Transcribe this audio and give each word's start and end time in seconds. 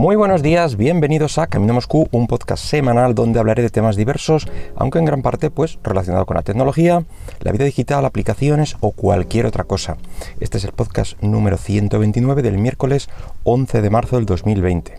Muy 0.00 0.16
buenos 0.16 0.42
días, 0.42 0.78
bienvenidos 0.78 1.36
a 1.36 1.46
Camino 1.46 1.74
Moscú, 1.74 2.08
un 2.10 2.26
podcast 2.26 2.64
semanal 2.64 3.14
donde 3.14 3.38
hablaré 3.38 3.60
de 3.62 3.68
temas 3.68 3.96
diversos, 3.96 4.48
aunque 4.74 4.98
en 4.98 5.04
gran 5.04 5.20
parte 5.20 5.50
pues 5.50 5.78
relacionado 5.82 6.24
con 6.24 6.36
la 6.36 6.42
tecnología, 6.42 7.04
la 7.40 7.52
vida 7.52 7.66
digital, 7.66 8.06
aplicaciones 8.06 8.78
o 8.80 8.92
cualquier 8.92 9.44
otra 9.44 9.64
cosa. 9.64 9.98
Este 10.40 10.56
es 10.56 10.64
el 10.64 10.72
podcast 10.72 11.22
número 11.22 11.58
129 11.58 12.40
del 12.40 12.56
miércoles 12.56 13.10
11 13.44 13.82
de 13.82 13.90
marzo 13.90 14.16
del 14.16 14.24
2020. 14.24 14.94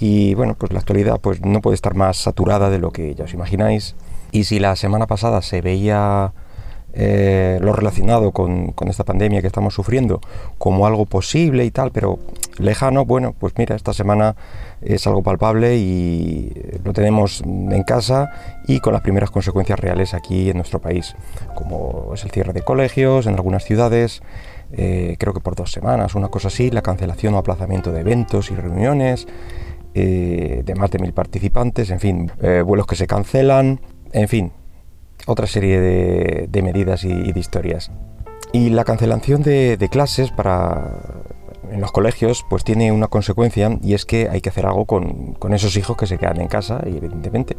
Y 0.00 0.32
bueno, 0.32 0.54
pues 0.54 0.72
la 0.72 0.78
actualidad 0.78 1.20
pues 1.20 1.42
no 1.44 1.60
puede 1.60 1.74
estar 1.74 1.94
más 1.94 2.16
saturada 2.16 2.70
de 2.70 2.78
lo 2.78 2.92
que 2.92 3.14
ya 3.14 3.24
os 3.24 3.34
imagináis. 3.34 3.94
Y 4.32 4.44
si 4.44 4.58
la 4.58 4.74
semana 4.76 5.06
pasada 5.06 5.42
se 5.42 5.60
veía 5.60 6.32
eh, 6.94 7.58
lo 7.60 7.74
relacionado 7.74 8.32
con, 8.32 8.74
esta 8.88 9.04
pandemia 9.04 9.42
que 9.42 9.46
estamos 9.46 9.74
sufriendo 9.74 10.20
como 10.56 10.86
algo 10.86 11.04
posible 11.04 11.66
y 11.66 11.70
tal, 11.70 11.92
pero 11.92 12.18
lejano, 12.58 13.04
bueno, 13.04 13.34
pues 13.38 13.54
mira, 13.56 13.76
esta 13.76 13.92
semana 13.92 14.36
es 14.80 15.06
algo 15.06 15.22
palpable 15.22 15.76
y 15.76 16.52
lo 16.84 16.92
tenemos 16.92 17.42
en 17.42 17.82
casa 17.82 18.30
y 18.66 18.80
con 18.80 18.92
las 18.92 19.02
primeras 19.02 19.30
consecuencias 19.30 19.78
reales 19.78 20.14
aquí 20.14 20.50
en 20.50 20.56
nuestro 20.56 20.80
país, 20.80 21.14
como 21.54 22.12
es 22.14 22.24
el 22.24 22.30
cierre 22.30 22.52
de 22.52 22.62
colegios 22.62 23.26
en 23.26 23.34
algunas 23.34 23.64
ciudades, 23.64 24.22
eh, 24.72 25.16
creo 25.18 25.32
que 25.32 25.40
por 25.40 25.54
dos 25.54 25.72
semanas, 25.72 26.14
una 26.14 26.28
cosa 26.28 26.48
así, 26.48 26.70
la 26.70 26.82
cancelación 26.82 27.34
o 27.34 27.38
aplazamiento 27.38 27.92
de 27.92 28.00
eventos 28.00 28.50
y 28.50 28.54
reuniones. 28.54 29.26
Eh, 29.94 30.62
de 30.64 30.74
más 30.76 30.90
de 30.92 30.98
mil 30.98 31.12
participantes, 31.12 31.90
en 31.90 31.98
fin, 31.98 32.30
vuelos 32.64 32.86
que 32.86 32.94
se 32.94 33.08
cancelan, 33.08 33.80
en 34.12 34.28
fin, 34.28 34.52
otra 35.28 35.46
serie 35.46 35.80
de, 35.80 36.62
medidas 36.62 37.04
y, 37.04 37.32
de 37.32 37.38
historias. 37.38 37.90
Y 38.52 38.70
la 38.70 38.84
cancelación 38.84 39.42
de, 39.42 39.88
clases 39.90 40.30
para, 40.30 41.17
en 41.70 41.80
los 41.80 41.92
colegios 41.92 42.44
pues 42.48 42.64
tiene 42.64 42.92
una 42.92 43.08
consecuencia 43.08 43.78
y 43.82 43.94
es 43.94 44.04
que 44.04 44.28
hay 44.28 44.40
que 44.40 44.48
hacer 44.48 44.66
algo 44.66 44.84
con, 44.84 45.36
esos 45.52 45.76
hijos 45.76 45.96
que 45.96 46.06
se 46.06 46.18
quedan 46.18 46.40
en 46.40 46.48
casa, 46.48 46.82
y 46.86 46.96
evidentemente. 46.96 47.56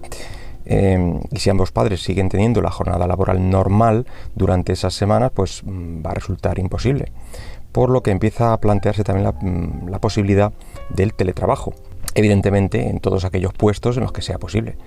Em, 0.65 1.19
y 1.31 1.39
si 1.39 1.49
ambos 1.49 1.71
padres 1.71 2.01
siguen 2.01 2.29
teniendo 2.29 2.61
la 2.61 2.69
jornada 2.69 3.07
laboral 3.07 3.49
normal 3.49 4.05
durante 4.35 4.73
esas 4.73 4.93
semanas, 4.93 5.31
pues 5.33 5.63
mm, 5.63 6.05
va 6.05 6.11
a 6.11 6.13
resultar 6.13 6.59
imposible. 6.59 7.11
Por 7.71 7.89
lo 7.89 8.03
que 8.03 8.11
empieza 8.11 8.53
a 8.53 8.59
plantearse 8.59 9.03
también 9.03 9.23
la, 9.23 9.31
mm, 9.31 9.89
la 9.89 9.99
posibilidad 9.99 10.53
del 10.89 11.13
teletrabajo 11.13 11.73
evidentemente 12.15 12.89
en 12.89 12.99
todos 12.99 13.25
aquellos 13.25 13.53
puestos 13.53 13.97
en 13.97 14.03
los 14.03 14.11
que 14.11 14.21
sea 14.21 14.37
posible. 14.37 14.77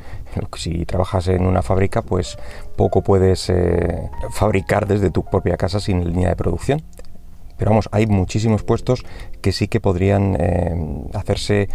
Si 0.57 0.85
trabajas 0.87 1.29
en 1.29 1.47
una 1.47 1.63
fábrica, 1.63 2.03
pues 2.03 2.39
poco 2.77 3.03
puedes 3.03 3.49
eh, 3.51 4.11
fabricar 4.31 4.87
desde 4.87 5.11
tu 5.11 5.25
propia 5.25 5.57
casa 5.57 5.81
sin 5.81 6.05
línea 6.05 6.29
de 6.29 6.37
producción. 6.37 6.83
Pero 7.57 7.71
vamos, 7.71 7.89
hay 7.93 8.07
muchísimos 8.07 8.63
puestos 8.63 9.05
que 9.41 9.53
sí 9.53 9.69
que 9.69 9.81
podrían 9.81 10.37
eh, 10.39 10.75
hacerse 11.15 11.69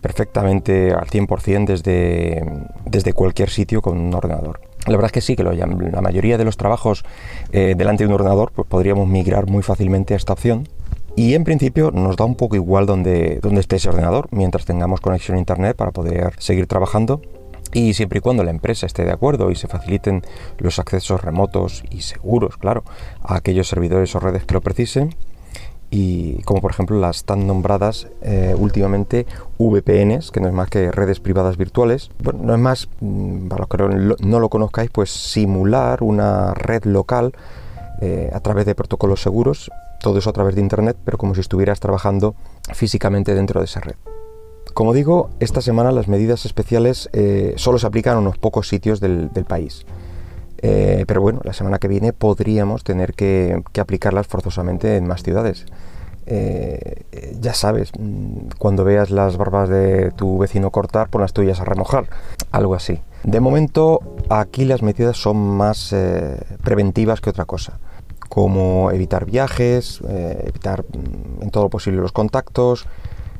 perfectamente 0.00 0.92
al 0.92 1.06
100% 1.06 1.66
desde, 1.66 2.42
desde 2.86 3.12
cualquier 3.12 3.50
sitio 3.50 3.82
con 3.82 3.98
un 3.98 4.14
ordenador. 4.14 4.60
La 4.86 4.92
verdad 4.92 5.06
es 5.06 5.12
que 5.12 5.20
sí, 5.20 5.36
que 5.36 5.42
lo, 5.42 5.52
la 5.52 6.00
mayoría 6.00 6.38
de 6.38 6.44
los 6.44 6.56
trabajos 6.56 7.04
eh, 7.52 7.74
delante 7.76 8.04
de 8.04 8.08
un 8.08 8.14
ordenador 8.14 8.52
pues 8.54 8.66
podríamos 8.66 9.08
migrar 9.08 9.46
muy 9.46 9.62
fácilmente 9.62 10.14
a 10.14 10.16
esta 10.16 10.32
opción 10.32 10.66
y 11.16 11.34
en 11.34 11.44
principio 11.44 11.90
nos 11.90 12.16
da 12.16 12.24
un 12.24 12.34
poco 12.34 12.56
igual 12.56 12.86
donde, 12.86 13.40
donde 13.42 13.60
esté 13.60 13.76
ese 13.76 13.88
ordenador, 13.88 14.28
mientras 14.30 14.64
tengamos 14.64 15.00
conexión 15.00 15.36
a 15.36 15.40
Internet 15.40 15.76
para 15.76 15.90
poder 15.90 16.34
seguir 16.38 16.66
trabajando. 16.66 17.20
Y 17.72 17.94
siempre 17.94 18.18
y 18.18 18.20
cuando 18.20 18.44
la 18.44 18.50
empresa 18.50 18.86
esté 18.86 19.04
de 19.04 19.12
acuerdo 19.12 19.50
y 19.50 19.56
se 19.56 19.68
faciliten 19.68 20.22
los 20.58 20.78
accesos 20.78 21.22
remotos 21.22 21.84
y 21.90 22.02
seguros, 22.02 22.56
claro, 22.56 22.84
a 23.22 23.36
aquellos 23.36 23.68
servidores 23.68 24.14
o 24.14 24.20
redes 24.20 24.44
que 24.44 24.54
lo 24.54 24.60
precisen, 24.60 25.14
y 25.92 26.42
como 26.42 26.60
por 26.60 26.70
ejemplo 26.70 27.00
las 27.00 27.24
tan 27.24 27.48
nombradas 27.48 28.06
eh, 28.22 28.54
últimamente 28.56 29.26
VPNs, 29.58 30.30
que 30.30 30.40
no 30.40 30.46
es 30.46 30.54
más 30.54 30.68
que 30.68 30.92
redes 30.92 31.18
privadas 31.18 31.56
virtuales. 31.56 32.10
Bueno, 32.22 32.40
no 32.42 32.54
es 32.54 32.60
más, 32.60 32.88
mm, 33.00 33.48
para 33.48 33.66
los 33.66 33.68
que 33.68 34.24
no 34.24 34.40
lo 34.40 34.48
conozcáis, 34.48 34.90
pues 34.90 35.10
simular 35.10 36.02
una 36.02 36.54
red 36.54 36.84
local 36.84 37.32
eh, 38.00 38.30
a 38.32 38.40
través 38.40 38.66
de 38.66 38.74
protocolos 38.74 39.20
seguros 39.20 39.70
todo 40.00 40.18
eso 40.18 40.30
a 40.30 40.32
través 40.32 40.54
de 40.54 40.60
Internet, 40.60 40.96
pero 41.04 41.18
como 41.18 41.34
si 41.34 41.40
estuvieras 41.40 41.78
trabajando 41.78 42.34
físicamente 42.72 43.34
dentro 43.34 43.60
de 43.60 43.66
esa 43.66 43.80
red. 43.80 43.94
Como 44.74 44.92
digo, 44.92 45.30
esta 45.40 45.60
semana 45.60 45.92
las 45.92 46.08
medidas 46.08 46.44
especiales 46.44 47.08
eh, 47.12 47.54
solo 47.56 47.78
se 47.78 47.86
aplican 47.86 48.16
a 48.16 48.20
unos 48.20 48.38
pocos 48.38 48.68
sitios 48.68 49.00
del, 49.00 49.30
país. 49.46 49.84
Eh, 50.58 51.04
pero 51.06 51.22
bueno, 51.22 51.40
la 51.44 51.52
semana 51.52 51.78
que 51.78 51.88
viene 51.88 52.12
podríamos 52.12 52.84
tener 52.84 53.14
que, 53.14 53.62
aplicarlas 53.78 54.26
forzosamente 54.26 54.96
en 54.96 55.06
más 55.06 55.22
ciudades. 55.22 55.66
Eh, 56.26 57.02
ya 57.40 57.54
sabes, 57.54 57.90
mm, 57.98 58.50
cuando 58.58 58.84
veas 58.84 59.10
las 59.10 59.36
barbas 59.36 59.68
de 59.68 60.12
tu 60.12 60.38
vecino 60.38 60.70
cortar, 60.70 61.08
pon 61.08 61.22
las 61.22 61.32
tuyas 61.32 61.60
a 61.60 61.64
remojar, 61.64 62.08
algo 62.52 62.74
así. 62.74 63.00
De 63.24 63.40
momento, 63.40 64.00
aquí 64.28 64.64
las 64.64 64.82
medidas 64.82 65.16
son 65.16 65.36
más 65.36 65.94
preventivas 66.62 67.20
que 67.20 67.30
otra 67.30 67.44
cosa 67.44 67.78
como 68.30 68.92
evitar 68.92 69.26
viajes, 69.26 70.00
eh, 70.08 70.44
evitar 70.46 70.84
mm, 70.84 71.42
en 71.42 71.50
todo 71.50 71.64
lo 71.64 71.68
posible 71.68 72.00
los 72.00 72.12
contactos, 72.12 72.86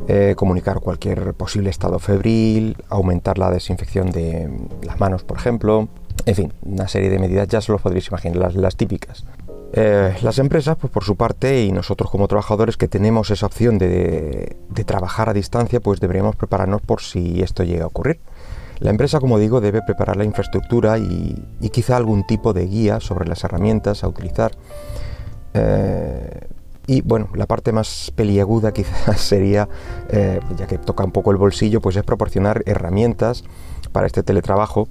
eh, 0.09 0.35
comunicar 0.37 0.81
cualquier 0.81 1.35
posible 1.35 1.71
estado 1.71 1.99
febril, 1.99 2.77
aumentar 2.89 3.39
la 3.39 3.51
desinfección 3.51 4.11
de 4.11 4.51
las 4.83 4.99
manos, 4.99 5.25
por 5.25 5.39
ejemplo, 5.39 5.89
en 6.27 6.35
fin, 6.35 6.53
una 6.63 6.89
serie 6.89 7.11
de 7.11 7.19
medidas 7.19 7.49
ya 7.49 7.61
se 7.61 7.73
lo 7.73 7.79
podréis 7.79 8.09
imaginar, 8.09 8.55
las, 8.55 8.77
típicas. 8.77 9.25
Eh, 9.73 10.15
las 10.23 10.39
empresas, 10.39 10.77
pues 10.81 10.93
por 10.93 11.05
su 11.05 11.17
parte, 11.17 11.65
y 11.65 11.73
nosotros 11.73 12.11
como 12.11 12.29
trabajadores 12.29 12.77
que 12.77 12.89
tenemos 12.89 13.31
esa 13.31 13.47
opción 13.47 13.79
de, 13.79 14.57
de 14.69 14.85
trabajar 14.85 15.29
a 15.29 15.33
distancia, 15.33 15.81
pues 15.81 16.01
deberíamos 16.01 16.37
prepararnos 16.37 16.83
por 16.83 17.01
si 17.01 17.43
esto 17.43 17.63
llega 17.63 17.85
a 17.85 17.89
ocurrir. 17.89 18.21
La 18.81 18.89
empresa, 18.89 19.21
como 19.21 19.39
digo, 19.39 19.61
debe 19.61 19.83
preparar 19.83 20.17
la 20.17 20.25
infraestructura 20.25 20.97
y, 20.99 21.37
quizá 21.71 21.99
algún 21.99 22.27
tipo 22.27 22.55
de 22.55 22.67
guía 22.67 22.99
sobre 23.01 23.29
las 23.29 23.45
herramientas 23.45 24.03
a 24.03 24.09
utilizar. 24.09 24.53
Eh, 25.53 26.49
y 26.91 27.03
bueno, 27.03 27.29
la 27.35 27.47
parte 27.47 27.71
más 27.71 28.13
peliaguda 28.17 28.73
quizás 28.73 29.21
sería, 29.21 29.69
eh, 30.09 30.41
ya 30.59 30.67
que 30.67 30.77
toca 30.77 31.05
un 31.05 31.13
poco 31.13 31.31
el 31.31 31.37
bolsillo, 31.37 31.81
pues 31.81 31.95
es 31.95 32.03
proporcionar 32.03 32.65
herramientas 32.67 33.45
para 33.93 34.09
este 34.09 34.25
teletrabajo, 34.25 34.89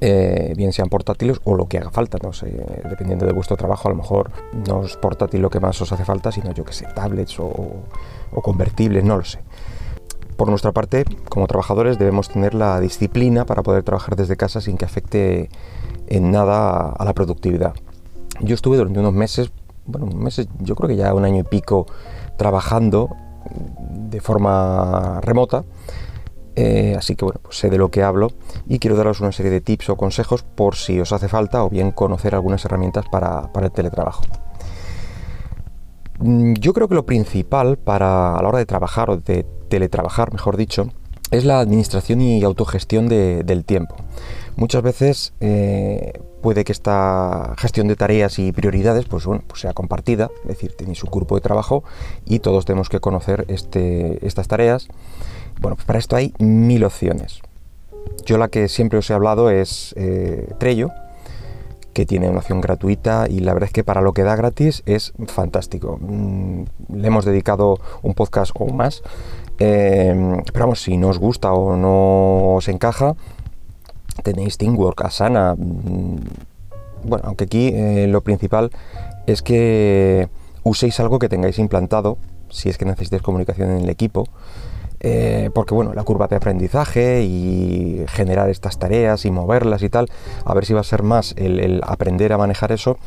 eh, 0.00 0.52
bien 0.56 0.72
sean 0.72 0.88
portátiles 0.88 1.40
o 1.44 1.54
lo 1.54 1.68
que 1.68 1.78
haga 1.78 1.92
falta, 1.92 2.18
no 2.20 2.32
sé, 2.32 2.66
dependiendo 2.88 3.24
de 3.24 3.32
vuestro 3.32 3.56
trabajo, 3.56 3.86
a 3.86 3.92
lo 3.92 3.98
mejor 3.98 4.32
no 4.66 4.84
es 4.84 4.96
portátil 4.96 5.42
lo 5.42 5.48
que 5.48 5.60
más 5.60 5.80
os 5.80 5.92
hace 5.92 6.04
falta, 6.04 6.32
sino 6.32 6.50
yo 6.52 6.64
que 6.64 6.72
sé, 6.72 6.88
tablets 6.92 7.38
o, 7.38 7.44
o 8.32 8.42
convertibles, 8.42 9.04
no 9.04 9.16
lo 9.16 9.24
sé. 9.24 9.38
Por 10.36 10.48
nuestra 10.48 10.72
parte, 10.72 11.04
como 11.28 11.46
trabajadores 11.46 11.98
debemos 11.98 12.30
tener 12.30 12.52
la 12.52 12.80
disciplina 12.80 13.44
para 13.44 13.62
poder 13.62 13.84
trabajar 13.84 14.16
desde 14.16 14.36
casa 14.36 14.60
sin 14.60 14.76
que 14.76 14.86
afecte 14.86 15.50
en 16.08 16.32
nada 16.32 16.90
a 16.90 17.04
la 17.04 17.12
productividad. 17.12 17.74
Yo 18.40 18.54
estuve 18.54 18.78
durante 18.78 18.98
unos 18.98 19.12
meses, 19.12 19.52
bueno, 19.86 20.06
meses, 20.06 20.48
yo 20.60 20.74
creo 20.76 20.88
que 20.88 20.96
ya 20.96 21.14
un 21.14 21.24
año 21.24 21.40
y 21.40 21.42
pico 21.44 21.86
trabajando 22.36 23.08
de 23.90 24.20
forma 24.20 25.20
remota, 25.22 25.64
eh, 26.56 26.94
así 26.98 27.16
que 27.16 27.24
bueno, 27.24 27.40
pues 27.42 27.56
sé 27.58 27.70
de 27.70 27.78
lo 27.78 27.90
que 27.90 28.02
hablo 28.02 28.28
y 28.68 28.78
quiero 28.78 28.96
daros 28.96 29.20
una 29.20 29.32
serie 29.32 29.50
de 29.50 29.60
tips 29.60 29.90
o 29.90 29.96
consejos 29.96 30.42
por 30.42 30.74
si 30.76 31.00
os 31.00 31.12
hace 31.12 31.28
falta 31.28 31.64
o 31.64 31.70
bien 31.70 31.90
conocer 31.92 32.34
algunas 32.34 32.64
herramientas 32.64 33.06
para, 33.10 33.52
para 33.52 33.66
el 33.66 33.72
teletrabajo. 33.72 34.24
Mm, 36.18 36.54
yo 36.54 36.72
creo 36.72 36.88
que 36.88 36.94
lo 36.94 37.06
principal 37.06 37.78
para 37.78 38.36
a 38.36 38.42
la 38.42 38.48
hora 38.48 38.58
de 38.58 38.66
trabajar 38.66 39.10
o 39.10 39.16
de 39.16 39.46
teletrabajar, 39.68 40.32
mejor 40.32 40.56
dicho, 40.56 40.88
es 41.30 41.44
la 41.44 41.60
administración 41.60 42.20
y 42.20 42.42
autogestión 42.42 43.08
del 43.08 43.64
tiempo. 43.64 43.94
Muchas 44.60 44.82
veces 44.82 45.32
eh, 45.40 46.20
puede 46.42 46.64
que 46.64 46.72
esta 46.72 47.54
gestión 47.56 47.88
de 47.88 47.96
tareas 47.96 48.38
y 48.38 48.52
prioridades 48.52 49.06
pues, 49.06 49.24
bueno, 49.24 49.42
pues 49.46 49.62
sea 49.62 49.72
compartida, 49.72 50.30
es 50.42 50.48
decir, 50.48 50.74
tenéis 50.76 51.02
un 51.02 51.10
grupo 51.10 51.34
de 51.34 51.40
trabajo 51.40 51.82
y 52.26 52.40
todos 52.40 52.66
tenemos 52.66 52.90
que 52.90 53.00
conocer 53.00 53.46
este, 53.48 54.18
estas 54.26 54.48
tareas. 54.48 54.88
Bueno, 55.62 55.76
pues 55.76 55.86
para 55.86 55.98
esto 55.98 56.14
hay 56.14 56.34
mil 56.38 56.84
opciones. 56.84 57.40
Yo 58.26 58.36
la 58.36 58.48
que 58.48 58.68
siempre 58.68 58.98
os 58.98 59.08
he 59.08 59.14
hablado 59.14 59.48
es 59.48 59.94
eh, 59.96 60.52
Trello, 60.58 60.90
que 61.94 62.04
tiene 62.04 62.28
una 62.28 62.40
opción 62.40 62.60
gratuita 62.60 63.28
y 63.30 63.40
la 63.40 63.54
verdad 63.54 63.68
es 63.68 63.72
que 63.72 63.82
para 63.82 64.02
lo 64.02 64.12
que 64.12 64.24
da 64.24 64.36
gratis 64.36 64.82
es 64.84 65.14
fantástico. 65.26 65.98
Mm, 66.02 66.64
le 66.96 67.08
hemos 67.08 67.24
dedicado 67.24 67.80
un 68.02 68.12
podcast 68.12 68.52
o 68.54 68.66
más 68.66 69.02
eh, 69.62 70.42
pero 70.52 70.64
vamos, 70.64 70.80
si 70.80 70.96
no 70.96 71.08
os 71.08 71.18
gusta 71.18 71.52
o 71.52 71.76
no 71.76 72.54
os 72.56 72.68
encaja, 72.68 73.14
tenéis 74.22 74.58
Teamwork, 74.58 75.02
Asana. 75.02 75.54
Mm, 75.56 76.16
bueno, 77.04 77.24
aunque 77.26 77.44
aquí 77.44 77.68
eh, 77.74 78.06
lo 78.08 78.20
principal 78.20 78.70
es 79.26 79.42
que 79.42 80.28
uséis 80.62 81.00
algo 81.00 81.18
que 81.18 81.28
tengáis 81.28 81.58
implantado, 81.58 82.18
si 82.50 82.68
es 82.68 82.78
que 82.78 82.84
necesitáis 82.84 83.22
comunicación 83.22 83.70
en 83.70 83.78
el 83.82 83.88
equipo. 83.88 84.26
Eh, 85.02 85.48
porque 85.54 85.72
bueno, 85.72 85.94
la 85.94 86.02
curva 86.02 86.26
de 86.26 86.36
aprendizaje 86.36 87.22
y 87.22 88.04
generar 88.08 88.50
estas 88.50 88.78
tareas 88.78 89.24
y 89.24 89.30
moverlas 89.30 89.82
y 89.82 89.88
tal, 89.88 90.10
a 90.44 90.52
ver 90.52 90.66
si 90.66 90.74
va 90.74 90.80
a 90.80 90.84
ser 90.84 91.02
más 91.02 91.34
el, 91.38 91.80
aprender 91.86 92.34
a 92.34 92.38
manejar 92.38 92.70
eso 92.70 92.98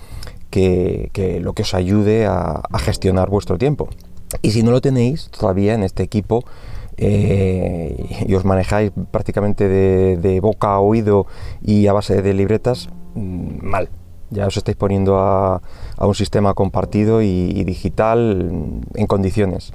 que, 0.49 1.11
lo 1.39 1.53
que 1.53 1.61
os 1.61 1.75
ayude 1.75 2.25
a 2.25 2.63
gestionar 2.79 3.29
vuestro 3.29 3.59
tiempo. 3.59 3.89
Y 4.41 4.51
si 4.51 4.63
no 4.63 4.71
lo 4.71 4.81
tenéis 4.81 5.29
todavía 5.29 5.73
en 5.73 5.83
este 5.83 6.03
equipo, 6.03 6.43
eh, 6.97 8.25
y 8.27 8.33
os 8.35 8.45
manejáis 8.45 8.91
prácticamente 9.11 9.67
de, 9.67 10.39
boca 10.39 10.73
a 10.73 10.79
oído 10.79 11.25
y 11.61 11.87
a 11.87 11.93
base 11.93 12.21
de 12.21 12.33
libretas, 12.33 12.89
mm, 13.15 13.65
mal. 13.65 13.89
Ya 14.29 14.47
os 14.47 14.57
estáis 14.57 14.77
poniendo 14.77 15.17
a, 15.17 15.61
un 15.99 16.15
sistema 16.15 16.53
compartido 16.53 17.21
y, 17.21 17.63
digital 17.63 18.81
en 18.95 19.07
condiciones. 19.07 19.73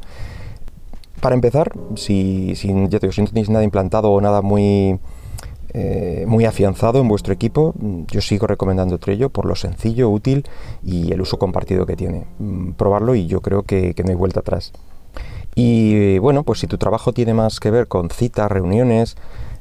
Para 1.20 1.34
empezar, 1.34 1.72
si, 1.94 2.54
ya 2.54 2.72
no 2.72 2.88
tenéis 2.88 3.50
nada 3.50 3.64
implantado 3.64 4.10
o 4.10 4.20
nada 4.20 4.42
muy, 4.42 4.98
eh, 5.74 6.24
muy 6.26 6.44
afianzado 6.44 7.00
en 7.00 7.08
vuestro 7.08 7.32
equipo, 7.32 7.74
yo 8.08 8.20
sigo 8.20 8.46
recomendando 8.46 8.98
Trello 8.98 9.30
por 9.30 9.44
lo 9.44 9.54
sencillo, 9.54 10.10
útil 10.10 10.44
y 10.82 11.12
el 11.12 11.20
uso 11.20 11.38
compartido 11.38 11.86
que 11.86 11.96
tiene. 11.96 12.26
Mm, 12.38 12.72
probarlo 12.72 13.14
y 13.14 13.26
yo 13.26 13.40
creo 13.40 13.62
que 13.62 13.94
no 14.04 14.10
hay 14.10 14.16
vuelta 14.16 14.40
atrás. 14.40 14.72
Y 15.60 16.18
bueno, 16.18 16.44
pues 16.44 16.60
si 16.60 16.68
tu 16.68 16.78
trabajo 16.78 17.12
tiene 17.12 17.34
más 17.34 17.58
que 17.58 17.72
ver 17.72 17.88
con 17.88 18.10
citas, 18.10 18.48
reuniones, 18.48 19.16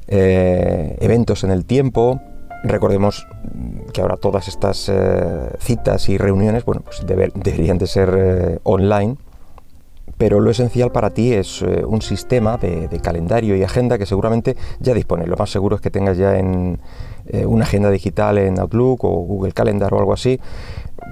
eh, 0.06 0.96
eventos 1.00 1.42
en 1.42 1.50
el 1.50 1.64
tiempo, 1.64 2.20
recordemos 2.62 3.26
que 3.92 4.00
ahora 4.00 4.16
todas 4.16 4.46
estas 4.46 4.88
eh, 4.88 5.50
citas 5.58 6.08
y 6.08 6.16
reuniones, 6.16 6.64
bueno, 6.64 6.82
pues 6.82 7.04
deberían 7.04 7.78
de 7.78 7.86
ser 7.88 8.14
eh, 8.16 8.58
online, 8.62 9.16
pero 10.16 10.40
lo 10.40 10.50
esencial 10.50 10.90
para 10.92 11.10
ti 11.10 11.32
es 11.32 11.62
un 11.62 12.02
sistema 12.02 12.56
de, 12.56 12.88
calendario 13.02 13.56
y 13.56 13.62
agenda 13.62 13.98
que 13.98 14.06
seguramente 14.06 14.56
ya 14.80 14.94
dispones. 14.94 15.28
Lo 15.28 15.36
más 15.36 15.50
seguro 15.50 15.76
es 15.76 15.82
que 15.82 15.90
tengas 15.90 16.16
ya 16.16 16.38
en 16.38 16.80
una 17.46 17.64
agenda 17.64 17.90
digital 17.90 18.38
en 18.38 18.58
Outlook 18.58 19.04
o 19.04 19.10
Google 19.10 19.52
Calendar 19.52 19.92
o 19.92 19.98
algo 19.98 20.14
así, 20.14 20.40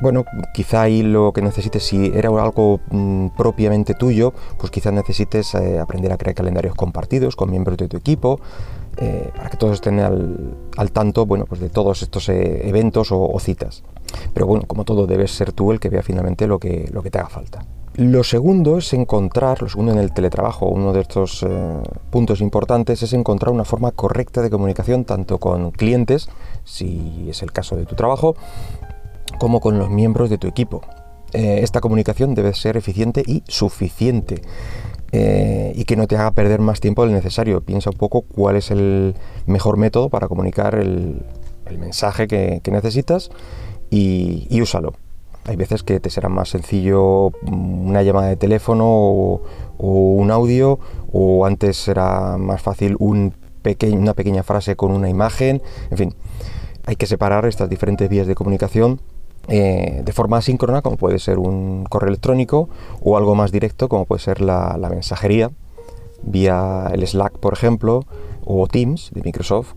bueno, 0.00 0.24
quizá 0.52 0.82
ahí 0.82 1.02
lo 1.02 1.32
que 1.32 1.42
necesites, 1.42 1.82
si 1.82 2.12
era 2.14 2.28
algo 2.28 2.80
mm, 2.90 3.28
propiamente 3.36 3.94
tuyo, 3.94 4.34
pues 4.58 4.70
quizás 4.70 4.92
necesites 4.92 5.54
eh, 5.54 5.78
aprender 5.78 6.12
a 6.12 6.18
crear 6.18 6.34
calendarios 6.34 6.74
compartidos 6.74 7.36
con 7.36 7.50
miembros 7.50 7.78
de 7.78 7.88
tu 7.88 7.96
equipo, 7.96 8.40
eh, 8.98 9.30
para 9.34 9.48
que 9.48 9.56
todos 9.56 9.74
estén 9.74 10.00
al, 10.00 10.90
tanto 10.92 11.26
bueno, 11.26 11.46
pues 11.46 11.60
de 11.60 11.70
todos 11.70 12.02
estos 12.02 12.28
eh, 12.28 12.68
eventos 12.68 13.08
o, 13.10 13.38
citas. 13.40 13.84
Pero 14.34 14.46
bueno, 14.46 14.66
como 14.66 14.84
todo, 14.84 15.06
debes 15.06 15.30
ser 15.30 15.52
tú 15.52 15.72
el 15.72 15.80
que 15.80 15.88
vea 15.88 16.02
finalmente 16.02 16.46
lo 16.46 16.58
que 16.58 17.10
te 17.10 17.18
haga 17.18 17.28
falta. 17.28 17.64
Lo 17.96 18.24
segundo 18.24 18.76
es 18.76 18.92
encontrar, 18.92 19.62
lo 19.62 19.68
segundo 19.70 19.92
en 19.92 19.98
el 19.98 20.12
teletrabajo, 20.12 20.66
uno 20.66 20.92
de 20.92 21.00
estos 21.00 21.46
puntos 22.10 22.42
importantes 22.42 23.02
es 23.02 23.14
encontrar 23.14 23.52
una 23.52 23.64
forma 23.64 23.90
correcta 23.90 24.42
de 24.42 24.50
comunicación 24.50 25.06
tanto 25.06 25.38
con 25.38 25.70
clientes, 25.70 26.28
si 26.64 27.26
es 27.30 27.42
el 27.42 27.52
caso 27.52 27.74
de 27.74 27.86
tu 27.86 27.94
trabajo, 27.94 28.36
como 29.38 29.60
con 29.60 29.78
los 29.78 29.88
miembros 29.88 30.28
de 30.28 30.36
tu 30.36 30.46
equipo. 30.46 30.82
Eh, 31.32 31.60
esta 31.62 31.80
comunicación 31.80 32.34
debe 32.34 32.54
ser 32.54 32.76
eficiente 32.76 33.22
y 33.26 33.42
suficiente 33.48 34.42
eh, 35.12 35.72
y 35.74 35.84
que 35.84 35.96
no 35.96 36.06
te 36.06 36.16
haga 36.16 36.30
perder 36.30 36.60
más 36.60 36.80
tiempo 36.80 37.04
del 37.04 37.12
necesario. 37.12 37.60
Piensa 37.60 37.90
un 37.90 37.96
poco 37.96 38.22
cuál 38.22 38.56
es 38.56 38.70
el 38.70 39.14
mejor 39.46 39.76
método 39.76 40.08
para 40.08 40.28
comunicar 40.28 40.76
el, 40.76 41.24
mensaje 41.78 42.28
que, 42.28 42.62
necesitas 42.70 43.30
y, 43.90 44.60
úsalo. 44.60 44.94
Hay 45.46 45.56
veces 45.56 45.82
que 45.82 46.00
te 46.00 46.10
será 46.10 46.28
más 46.28 46.48
sencillo 46.48 47.32
una 47.42 48.02
llamada 48.02 48.28
de 48.28 48.36
teléfono 48.36 48.84
o, 48.86 49.42
un 49.78 50.30
audio, 50.30 50.78
o 51.12 51.46
antes 51.46 51.76
será 51.76 52.36
más 52.36 52.62
fácil 52.62 52.96
un 52.98 53.34
una 53.92 54.14
pequeña 54.14 54.44
frase 54.44 54.76
con 54.76 54.92
una 54.92 55.08
imagen. 55.08 55.60
En 55.90 55.98
fin, 55.98 56.14
hay 56.84 56.94
que 56.94 57.06
separar 57.06 57.46
estas 57.46 57.68
diferentes 57.68 58.08
vías 58.08 58.28
de 58.28 58.36
comunicación 58.36 59.00
eh, 59.48 60.02
de 60.04 60.12
forma 60.12 60.38
asíncrona, 60.38 60.82
como 60.82 60.96
puede 60.96 61.18
ser 61.18 61.38
un 61.38 61.84
correo 61.84 62.08
electrónico, 62.08 62.68
o 63.00 63.16
algo 63.16 63.34
más 63.34 63.52
directo, 63.52 63.88
como 63.88 64.04
puede 64.04 64.20
ser 64.20 64.40
la, 64.40 64.76
mensajería, 64.90 65.50
vía 66.22 66.90
el 66.92 67.06
Slack, 67.06 67.38
por 67.38 67.52
ejemplo, 67.52 68.04
o 68.44 68.66
Teams 68.66 69.10
de 69.12 69.22
Microsoft, 69.22 69.74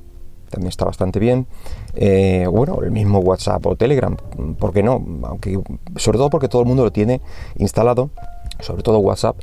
también 0.49 0.69
está 0.69 0.85
bastante 0.85 1.19
bien. 1.19 1.47
Eh, 1.95 2.47
bueno, 2.49 2.79
el 2.83 2.91
mismo 2.91 3.19
WhatsApp 3.19 3.65
o 3.65 3.75
Telegram, 3.75 4.15
¿por 4.57 4.73
qué 4.73 4.83
no? 4.83 5.03
Aunque, 5.23 5.59
sobre 5.95 6.17
todo 6.17 6.29
porque 6.29 6.47
todo 6.47 6.61
el 6.61 6.67
mundo 6.67 6.83
lo 6.83 6.91
tiene 6.91 7.21
instalado, 7.57 8.09
sobre 8.59 8.83
todo 8.83 8.99
WhatsApp, 8.99 9.37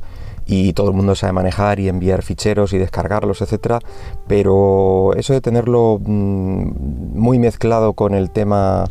y 0.46 0.72
todo 0.74 0.90
el 0.90 0.96
mundo 0.96 1.14
sabe 1.14 1.32
manejar 1.32 1.80
y 1.80 1.88
enviar 1.88 2.22
ficheros 2.22 2.72
y 2.72 2.78
descargarlos, 2.78 3.42
etcétera. 3.42 3.80
Pero 4.28 5.12
eso 5.16 5.32
de 5.32 5.40
tenerlo 5.40 5.98
mm, 6.00 7.18
muy 7.18 7.38
mezclado 7.38 7.94
con 7.94 8.14
el 8.14 8.30
tema 8.30 8.84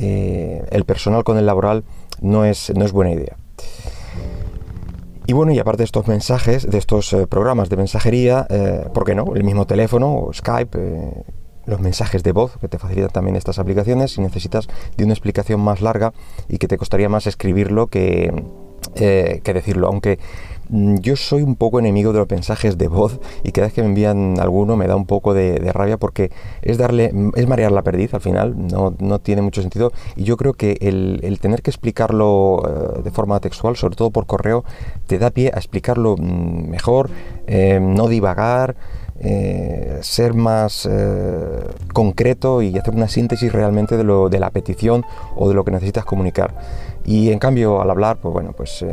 eh, 0.00 0.64
el 0.70 0.84
personal 0.84 1.24
con 1.24 1.38
el 1.38 1.46
laboral 1.46 1.82
no 2.20 2.44
es, 2.44 2.72
no 2.74 2.84
es 2.84 2.92
buena 2.92 3.12
idea. 3.12 3.36
Y 5.26 5.34
bueno, 5.34 5.52
y 5.52 5.58
aparte 5.58 5.78
de 5.78 5.84
estos 5.84 6.06
mensajes, 6.06 6.70
de 6.70 6.78
estos 6.78 7.12
eh, 7.12 7.26
programas 7.26 7.68
de 7.68 7.76
mensajería, 7.76 8.46
eh, 8.48 8.88
¿por 8.94 9.04
qué 9.04 9.14
no? 9.14 9.34
El 9.34 9.44
mismo 9.44 9.66
teléfono 9.66 10.14
o 10.14 10.32
Skype, 10.32 10.78
los 11.68 11.80
mensajes 11.80 12.22
de 12.22 12.32
voz 12.32 12.56
que 12.60 12.68
te 12.68 12.78
facilitan 12.78 13.10
también 13.10 13.36
estas 13.36 13.58
aplicaciones 13.58 14.12
si 14.12 14.20
necesitas 14.20 14.68
de 14.96 15.04
una 15.04 15.12
explicación 15.12 15.60
más 15.60 15.80
larga 15.80 16.12
y 16.48 16.58
que 16.58 16.68
te 16.68 16.78
costaría 16.78 17.08
más 17.08 17.26
escribirlo 17.26 17.86
que, 17.86 18.32
que 18.94 19.54
decirlo. 19.54 19.86
Aunque 19.86 20.18
Mm, 20.70 20.96
yo 20.96 21.16
soy 21.16 21.42
un 21.42 21.56
poco 21.56 21.78
enemigo 21.78 22.12
de 22.12 22.18
los 22.18 22.30
mensajes 22.30 22.76
de 22.76 22.88
voz 22.88 23.20
y 23.42 23.52
cada 23.52 23.68
vez 23.68 23.74
que 23.74 23.80
me 23.80 23.88
envían 23.88 24.38
alguno 24.38 24.76
me 24.76 24.86
da 24.86 24.96
un 24.96 25.06
poco 25.06 25.32
de, 25.32 25.58
rabia 25.72 25.96
porque 25.96 26.30
es 26.62 26.76
darle, 26.76 27.12
es 27.36 27.46
marear 27.46 27.72
la 27.72 27.82
perdiz 27.82 28.12
al 28.14 28.20
final, 28.20 28.54
no, 28.70 28.94
no 28.98 29.18
tiene 29.18 29.42
mucho 29.42 29.62
sentido 29.62 29.92
y 30.16 30.24
yo 30.24 30.36
creo 30.36 30.52
que 30.52 30.76
el, 30.80 31.38
tener 31.40 31.62
que 31.62 31.70
explicarlo 31.70 32.62
eh, 32.98 33.02
de 33.02 33.10
forma 33.10 33.40
textual, 33.40 33.76
sobre 33.76 33.96
todo 33.96 34.10
por 34.10 34.26
correo, 34.26 34.64
te 35.06 35.18
da 35.18 35.30
pie 35.30 35.50
a 35.54 35.58
explicarlo 35.58 36.16
mm, 36.16 36.68
mejor, 36.68 37.10
eh, 37.46 37.80
no 37.80 38.08
divagar. 38.08 38.76
Eh, 39.20 39.98
ser 40.00 40.34
más 40.34 40.88
concreto 41.92 42.62
y 42.62 42.78
hacer 42.78 42.94
una 42.94 43.08
síntesis 43.08 43.52
realmente 43.52 43.96
de, 43.96 44.04
lo, 44.04 44.28
de 44.28 44.38
la 44.38 44.50
petición 44.50 45.04
o 45.34 45.48
de 45.48 45.54
lo 45.54 45.64
que 45.64 45.72
necesitas 45.72 46.04
comunicar. 46.04 46.54
Y 47.04 47.30
en 47.30 47.38
cambio, 47.38 47.80
al 47.80 47.90
hablar, 47.90 48.18
pues 48.20 48.32
bueno, 48.32 48.52
pues 48.52 48.84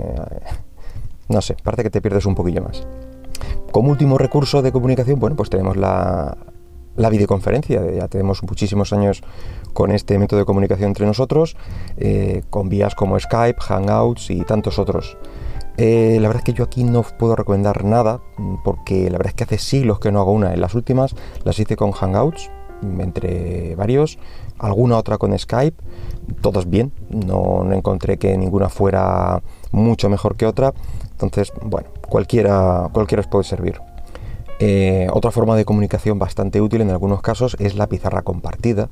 no 1.27 1.41
sé, 1.41 1.55
parece 1.63 1.83
que 1.83 1.89
te 1.89 2.01
pierdes 2.01 2.25
un 2.25 2.35
poquillo 2.35 2.61
más. 2.61 2.85
Como 3.71 3.89
último 3.89 4.17
recurso 4.17 4.61
de 4.61 4.71
comunicación, 4.71 5.19
bueno, 5.19 5.35
pues 5.35 5.49
tenemos 5.49 5.75
la, 5.75 6.37
videoconferencia. 6.95 7.81
Ya 7.91 8.07
tenemos 8.07 8.41
muchísimos 8.43 8.93
años 8.93 9.21
con 9.73 9.91
este 9.91 10.17
método 10.17 10.39
de 10.39 10.45
comunicación 10.45 10.89
entre 10.89 11.05
nosotros, 11.05 11.57
eh, 11.97 12.43
con 12.49 12.69
vías 12.69 12.95
como 12.95 13.19
Skype, 13.19 13.59
Hangouts 13.59 14.29
y 14.29 14.41
tantos 14.41 14.79
otros. 14.79 15.17
Eh, 15.77 16.17
la 16.21 16.27
verdad 16.27 16.41
es 16.41 16.53
que 16.53 16.57
yo 16.57 16.63
aquí 16.63 16.83
no 16.83 17.03
puedo 17.03 17.35
recomendar 17.35 17.83
nada, 17.83 18.21
porque 18.63 19.09
la 19.09 19.17
verdad 19.17 19.27
es 19.27 19.33
que 19.33 19.43
hace 19.43 19.57
siglos 19.57 19.99
que 19.99 20.11
no 20.11 20.21
hago 20.21 20.31
una. 20.31 20.53
En 20.53 20.61
las 20.61 20.75
últimas 20.75 21.15
las 21.43 21.59
hice 21.59 21.75
con 21.75 21.91
Hangouts, 21.91 22.49
entre 22.99 23.75
varios, 23.75 24.19
alguna 24.59 24.97
otra 24.97 25.17
con 25.17 25.37
Skype, 25.37 25.81
todos 26.41 26.69
bien, 26.69 26.91
no, 27.09 27.71
encontré 27.71 28.17
que 28.17 28.37
ninguna 28.37 28.69
fuera 28.69 29.41
mucho 29.71 30.09
mejor 30.09 30.35
que 30.35 30.45
otra 30.45 30.73
entonces, 31.15 31.53
bueno, 31.63 31.87
cualquiera, 32.07 32.89
cualquiera 32.91 33.21
os 33.21 33.27
puede 33.27 33.45
servir. 33.45 33.79
Eh, 34.59 35.07
otra 35.11 35.31
forma 35.31 35.55
de 35.55 35.65
comunicación 35.65 36.17
bastante 36.17 36.61
útil 36.61 36.81
en 36.81 36.89
algunos 36.89 37.21
casos 37.21 37.55
es 37.59 37.75
la 37.75 37.87
pizarra 37.87 38.21
compartida. 38.21 38.89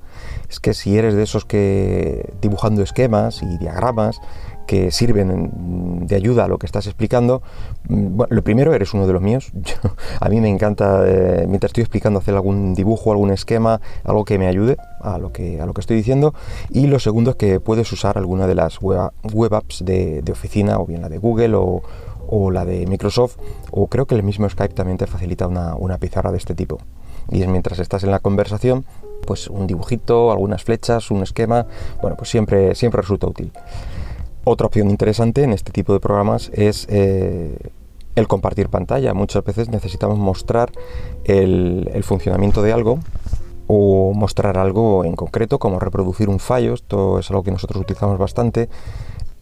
Es 0.50 0.60
que 0.60 0.74
si 0.74 0.98
eres 0.98 1.16
de 1.16 1.24
esos 1.24 1.46
que 1.46 2.34
dibujando 2.42 2.82
esquemas 2.82 3.42
y 3.44 3.58
diagramas 3.58 4.20
que 4.68 4.92
sirven 4.92 6.08
de 6.08 6.16
ayuda 6.16 6.46
a 6.46 6.48
lo 6.48 6.58
que 6.58 6.66
estás 6.66 6.88
explicando, 6.88 7.42
mm, 7.90 8.22
lo 8.30 8.44
primero 8.44 8.74
eres 8.74 8.94
uno 8.94 9.08
de 9.08 9.14
los 9.14 9.22
míos. 9.22 9.52
a 10.20 10.30
mí 10.30 10.40
me 10.42 10.50
encanta, 10.50 11.04
eh, 11.06 11.46
mientras 11.48 11.70
estoy 11.70 11.82
explicando, 11.82 12.20
hacer 12.20 12.36
algún 12.36 12.74
dibujo, 12.74 13.12
algún 13.12 13.32
esquema, 13.32 13.82
algo 14.04 14.26
que 14.26 14.38
me 14.38 14.48
ayude 14.48 14.78
a 15.02 15.18
lo 15.18 15.32
que, 15.32 15.62
a 15.62 15.66
lo 15.66 15.74
que 15.74 15.82
estoy 15.82 15.98
diciendo. 15.98 16.34
Y 16.70 16.88
lo 16.88 17.00
segundo 17.00 17.32
es 17.32 17.36
que 17.38 17.60
puedes 17.60 17.92
usar 17.92 18.18
alguna 18.18 18.48
de 18.48 18.56
las 18.56 18.80
web, 18.82 19.54
apps 19.54 19.84
de, 19.86 20.24
oficina, 20.32 20.80
o 20.80 20.86
bien 20.86 21.02
la 21.02 21.10
de 21.10 21.18
Google 21.18 21.56
o 21.56 22.52
la 22.52 22.66
de 22.66 22.88
Microsoft, 22.88 23.38
o 23.72 23.88
creo 23.88 24.06
que 24.06 24.16
el 24.16 24.24
mismo 24.24 24.50
Skype 24.50 24.74
también 24.74 24.98
te 24.98 25.08
facilita 25.08 25.48
una, 25.48 25.98
pizarra 25.98 26.32
de 26.32 26.38
este 26.38 26.56
tipo. 26.56 26.80
Y 27.32 27.42
es 27.42 27.48
mientras 27.48 27.80
estás 27.80 28.04
en 28.04 28.12
la 28.12 28.20
conversación, 28.20 28.86
pues 29.26 29.48
un 29.48 29.68
dibujito, 29.68 30.32
algunas 30.32 30.64
flechas, 30.64 31.12
un 31.12 31.24
esquema, 31.24 31.68
bueno, 32.02 32.18
pues 32.18 32.30
siempre, 32.30 32.76
siempre 32.76 33.02
resulta 33.02 33.28
útil. 33.28 33.52
Otra 34.44 34.68
opción 34.68 34.90
interesante 34.90 35.44
en 35.44 35.54
este 35.54 35.72
tipo 35.72 35.94
de 35.94 36.00
programas 36.00 36.52
es 36.54 36.86
eh, 36.90 37.58
el 38.16 38.28
compartir 38.28 38.70
pantalla. 38.70 39.14
Muchas 39.14 39.44
veces 39.44 39.70
necesitamos 39.70 40.18
mostrar 40.18 40.72
el, 41.24 41.90
el, 41.94 42.04
funcionamiento 42.04 42.62
de 42.62 42.74
algo 42.74 43.00
o 43.68 44.14
mostrar 44.14 44.58
algo 44.58 45.06
en 45.06 45.16
concreto, 45.16 45.60
como 45.60 45.80
reproducir 45.80 46.30
un 46.30 46.40
fallo. 46.40 46.74
Esto 46.74 47.20
es 47.20 47.30
algo 47.30 47.44
que 47.44 47.52
nosotros 47.52 47.82
utilizamos 47.82 48.18
bastante 48.18 48.70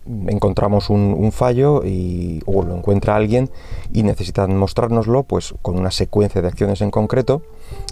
encontramos 0.06 0.90
un, 0.90 1.32
fallo 1.32 1.84
y, 1.86 2.42
o 2.46 2.64
lo 2.64 2.76
encuentra 2.76 3.16
alguien 3.16 3.50
y 3.94 4.04
necesitan 4.04 4.58
mostrárnoslo 4.58 5.24
pues 5.24 5.54
con 5.62 5.78
una 5.78 5.92
secuencia 5.92 6.42
de 6.42 6.48
acciones 6.48 6.82
en 6.82 6.92
concreto 6.92 7.44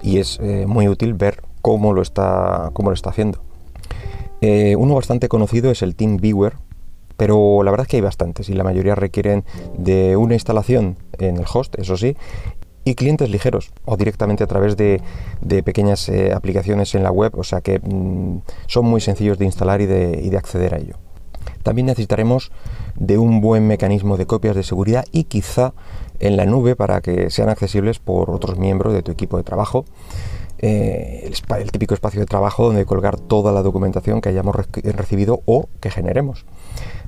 y 0.01 0.17
es 0.17 0.39
eh, 0.41 0.65
muy 0.67 0.87
útil 0.87 1.13
ver 1.13 1.43
cómo 1.61 1.93
lo 1.93 2.01
está, 2.01 2.71
cómo 2.73 2.89
lo 2.89 2.95
está 2.95 3.11
haciendo. 3.11 3.39
Eh, 4.41 4.75
uno 4.75 4.95
bastante 4.95 5.27
conocido 5.27 5.69
es 5.69 5.81
el 5.81 5.95
Team 5.95 6.17
Viewer, 6.17 6.55
pero 7.19 7.63
la 7.63 7.71
verdad 7.71 7.85
es 7.85 7.89
que 7.89 7.97
hay 7.97 8.01
bastantes 8.01 8.47
y 8.47 8.53
la 8.53 8.63
mayoría 8.63 8.95
requieren 8.95 9.43
de 9.77 10.15
una 10.15 10.35
instalación 10.35 10.95
en 11.17 11.35
el 11.35 11.43
host, 11.53 11.77
eso 11.77 11.97
sí, 11.97 12.15
y 12.85 12.95
clientes 12.95 13.29
ligeros 13.29 13.73
o 13.83 13.97
directamente 13.97 14.45
a 14.45 14.47
través 14.47 14.77
de, 14.77 15.01
pequeñas 15.65 16.07
eh, 16.07 16.31
aplicaciones 16.33 16.95
en 16.95 17.03
la 17.03 17.11
web, 17.11 17.37
o 17.37 17.43
sea 17.43 17.59
que 17.59 17.79
mm, 17.79 18.39
son 18.67 18.85
muy 18.85 19.01
sencillos 19.01 19.37
de 19.37 19.43
instalar 19.43 19.81
y 19.81 19.85
de, 19.85 20.21
y 20.23 20.29
de 20.29 20.37
acceder 20.37 20.73
a 20.73 20.77
ello. 20.77 20.95
También 21.61 21.87
necesitaremos 21.87 22.53
de 22.95 23.17
un 23.17 23.41
buen 23.41 23.67
mecanismo 23.67 24.15
de 24.15 24.25
copias 24.25 24.55
de 24.55 24.63
seguridad 24.63 25.03
y 25.11 25.25
quizá 25.25 25.73
en 26.21 26.37
la 26.37 26.45
nube 26.45 26.77
para 26.77 27.01
que 27.01 27.29
sean 27.31 27.49
accesibles 27.49 27.99
por 27.99 28.29
otros 28.29 28.57
miembros 28.57 28.93
de 28.93 29.03
tu 29.03 29.11
equipo 29.11 29.35
de 29.35 29.43
trabajo. 29.43 29.83
Eh, 30.61 31.23
el, 31.23 31.71
típico 31.71 31.93
espacio 31.93 32.19
de 32.19 32.25
trabajo 32.25 32.65
donde 32.65 32.85
colgar 32.85 33.17
toda 33.17 33.53
la 33.53 33.61
documentación 33.61 34.19
que 34.19 34.27
hayamos 34.27 34.55
recibido 34.55 35.41
o 35.45 35.69
que 35.79 35.89
generemos. 35.89 36.45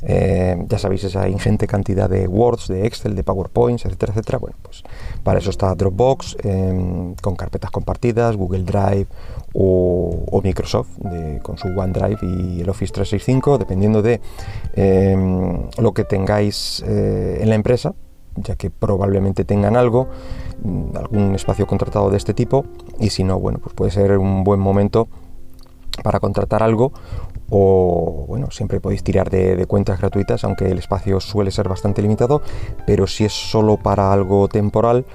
Eh, 0.03 0.57
ya 0.69 0.79
sabéis 0.79 1.03
esa 1.03 1.27
ingente 1.27 1.67
cantidad 1.67 2.09
de 2.09 2.27
Words, 2.27 2.69
de 2.69 2.87
Excel, 2.87 3.13
de 3.13 3.23
PowerPoints, 3.23 3.85
etcétera, 3.85 4.13
etcétera. 4.13 4.37
Bueno, 4.37 4.55
pues 4.61 4.83
para 5.23 5.39
eso 5.39 5.49
está 5.49 5.75
Dropbox 5.75 6.37
em, 6.43 7.13
con 7.15 7.35
carpetas 7.35 7.71
compartidas, 7.71 8.37
Google 8.37 8.63
Drive 8.63 9.07
o, 9.53 10.41
Microsoft 10.41 10.89
con 11.43 11.57
su 11.57 11.67
OneDrive 11.67 12.19
y 12.23 12.61
el 12.61 12.69
Office 12.69 12.93
365, 12.93 13.57
dependiendo 13.57 14.01
de 14.01 14.21
em, 14.73 15.69
lo 15.77 15.93
que 15.93 16.05
tengáis 16.05 16.83
eh, 16.87 17.39
en 17.41 17.49
la 17.49 17.55
empresa 17.55 17.93
ya 18.35 18.55
que 18.55 18.69
probablemente 18.69 19.43
tengan 19.45 19.75
algo, 19.75 20.07
mm, 20.63 20.97
algún 20.97 21.35
espacio 21.35 21.67
contratado 21.67 22.09
de 22.09 22.17
este 22.17 22.33
tipo, 22.33 22.65
y 22.99 23.09
si 23.09 23.23
no, 23.23 23.39
bueno, 23.39 23.59
pues 23.59 23.75
puede 23.75 23.91
ser 23.91 24.17
un 24.17 24.43
buen 24.43 24.59
momento 24.59 25.07
para 26.03 26.19
contratar 26.19 26.63
algo 26.63 26.93
o 27.49 28.25
bueno, 28.27 28.49
siempre 28.49 28.79
podéis 28.79 29.03
tirar 29.03 29.29
de, 29.29 29.65
cuentas 29.67 29.99
gratuitas, 29.99 30.45
aunque 30.45 30.71
el 30.71 30.77
espacio 30.77 31.19
suele 31.19 31.51
ser 31.51 31.67
bastante 31.67 32.01
limitado, 32.01 32.41
pero 32.87 33.07
si 33.07 33.25
es 33.25 33.33
solo 33.33 33.75
para 33.75 34.13
algo 34.13 34.47
temporal, 34.47 35.05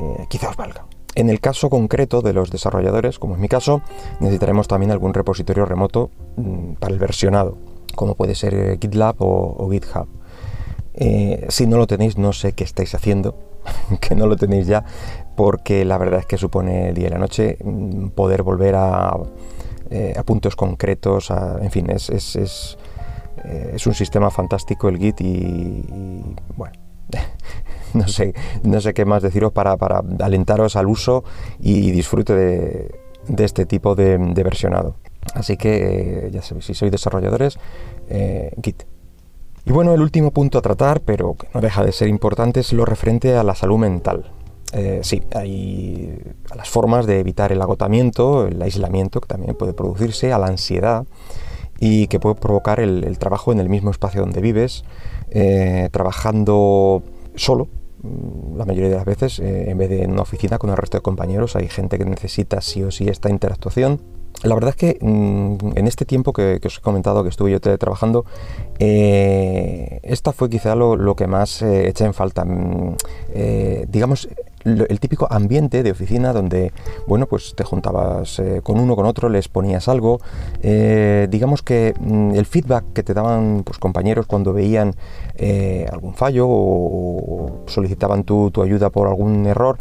eh, 0.00 0.24
quizá 0.28 0.48
os 0.48 0.56
valga. 0.56 0.86
En 1.14 1.28
el 1.28 1.40
caso 1.40 1.68
concreto 1.68 2.22
de 2.22 2.32
los 2.32 2.50
desarrolladores, 2.50 3.18
como 3.18 3.34
es 3.34 3.40
mi 3.40 3.48
caso, 3.48 3.82
necesitaremos 4.18 4.66
también 4.66 4.92
algún 4.92 5.12
repositorio 5.12 5.66
remoto 5.66 6.10
mm, 6.36 6.72
para 6.80 6.94
el 6.94 6.98
versionado, 6.98 7.58
como 7.94 8.14
puede 8.14 8.34
ser 8.34 8.54
eh, 8.54 8.78
GitLab 8.80 9.16
o 9.18 9.68
GitHub. 9.70 10.08
Eh, 10.96 11.46
si 11.48 11.66
no 11.66 11.76
lo 11.76 11.86
tenéis, 11.86 12.18
no 12.18 12.32
sé 12.32 12.52
qué 12.52 12.64
estáis 12.64 12.94
haciendo, 12.94 13.36
que 14.00 14.14
no 14.14 14.26
lo 14.26 14.36
tenéis 14.36 14.66
ya, 14.66 14.84
porque 15.36 15.84
la 15.84 15.98
verdad 15.98 16.20
es 16.20 16.26
que 16.26 16.38
supone 16.38 16.90
el 16.90 16.94
día 16.94 17.08
y 17.08 17.10
la 17.10 17.18
noche 17.18 17.58
mm, 17.62 18.08
poder 18.08 18.42
volver 18.42 18.76
a, 18.76 19.16
eh, 19.90 20.14
puntos 20.24 20.56
concretos, 20.56 21.30
en 21.30 21.70
fin, 21.70 21.90
eh, 21.90 21.96
es, 21.96 23.86
un 23.86 23.94
sistema 23.94 24.30
fantástico 24.30 24.88
el 24.88 24.98
Git 24.98 25.20
y, 25.20 25.84
bueno, 26.56 26.74
no 27.94 28.08
sé, 28.08 28.32
no 28.62 28.80
sé 28.80 28.94
qué 28.94 29.04
más 29.04 29.22
deciros 29.22 29.52
para, 29.52 29.76
alentaros 30.20 30.76
al 30.76 30.86
uso 30.86 31.24
y 31.60 31.90
disfrute 31.90 32.34
de, 32.34 33.00
de 33.28 33.44
este 33.44 33.66
tipo 33.66 33.94
de, 33.94 34.16
de, 34.16 34.42
versionado. 34.42 34.96
Así 35.34 35.56
que 35.56 36.28
ya 36.32 36.42
sabéis, 36.42 36.66
si 36.66 36.74
sois 36.74 36.92
desarrolladores, 36.92 37.58
Git. 38.62 38.84
Y 39.66 39.72
bueno, 39.72 39.94
el 39.94 40.02
último 40.02 40.30
punto 40.30 40.58
a 40.58 40.62
tratar, 40.62 41.00
pero 41.00 41.34
que 41.34 41.48
no 41.54 41.60
deja 41.60 41.84
de 41.84 41.92
ser 41.92 42.08
importante, 42.08 42.60
es 42.60 42.72
lo 42.72 42.84
referente 42.84 43.34
a 43.36 43.42
la 43.42 43.54
salud 43.54 43.78
mental. 43.78 44.30
Eh, 44.72 45.00
sí, 45.02 45.22
hay 45.34 46.18
las 46.54 46.68
formas 46.68 47.06
de 47.06 47.20
evitar 47.20 47.50
el 47.52 47.62
agotamiento, 47.62 48.46
el 48.46 48.60
aislamiento 48.60 49.20
que 49.20 49.28
también 49.28 49.54
puede 49.54 49.72
producirse, 49.72 50.32
a 50.32 50.38
la 50.38 50.46
ansiedad 50.48 51.06
y 51.80 52.08
que 52.08 52.20
puede 52.20 52.34
provocar 52.34 52.80
el, 52.80 53.18
trabajo 53.18 53.52
en 53.52 53.60
el 53.60 53.68
mismo 53.68 53.90
espacio 53.90 54.20
donde 54.20 54.40
vives, 54.40 54.84
eh, 55.30 55.88
trabajando 55.92 57.02
solo, 57.34 57.68
mm, 58.02 58.56
la 58.58 58.64
mayoría 58.66 58.90
de 58.90 58.96
las 58.96 59.04
veces, 59.04 59.38
eh, 59.38 59.70
en 59.70 59.78
vez 59.78 59.88
de 59.88 60.02
en 60.02 60.12
una 60.12 60.22
oficina 60.22 60.58
con 60.58 60.70
el 60.70 60.76
resto 60.76 60.98
de 60.98 61.02
compañeros, 61.02 61.56
hay 61.56 61.68
gente 61.68 61.96
que 61.96 62.04
necesita 62.04 62.60
sí 62.60 62.82
o 62.82 62.90
sí 62.90 63.08
esta 63.08 63.30
interactuación 63.30 64.00
la 64.42 64.54
verdad 64.54 64.70
es 64.70 64.76
que 64.76 64.98
mm, 65.00 65.76
en 65.76 65.86
este 65.86 66.04
tiempo 66.04 66.32
que, 66.32 66.60
os 66.64 66.78
he 66.78 66.80
comentado 66.80 67.22
que 67.22 67.28
estuve 67.28 67.52
yo 67.52 67.60
trabajando, 67.60 68.24
eh, 68.78 70.00
esta 70.02 70.32
fue 70.32 70.50
quizá 70.50 70.74
lo, 70.74 71.16
que 71.16 71.26
más 71.26 71.62
eh, 71.62 71.88
eché 71.88 72.04
en 72.04 72.14
falta. 72.14 72.44
Mm, 72.44 72.96
eh, 73.34 73.86
digamos, 73.88 74.28
el 74.64 74.98
típico 74.98 75.28
ambiente 75.30 75.82
de 75.82 75.90
oficina 75.90 76.32
donde, 76.32 76.72
bueno, 77.06 77.26
pues 77.26 77.54
te 77.54 77.64
juntabas 77.64 78.40
con 78.62 78.80
uno, 78.80 78.96
con 78.96 79.04
otro, 79.04 79.28
les 79.28 79.46
ponías 79.48 79.88
algo. 79.88 80.20
digamos 80.62 81.62
que 81.62 81.92
mm, 82.00 82.34
el 82.34 82.46
feedback 82.46 82.84
que 82.94 83.02
te 83.02 83.12
daban 83.12 83.62
pues, 83.62 83.78
compañeros 83.78 84.24
cuando 84.26 84.54
veían 84.54 84.94
algún 85.92 86.14
fallo 86.14 86.46
o, 86.48 87.64
solicitaban 87.66 88.24
tu, 88.24 88.50
tu 88.50 88.62
ayuda 88.62 88.88
por 88.88 89.06
algún 89.06 89.46
error, 89.46 89.76